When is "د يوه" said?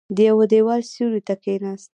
0.15-0.45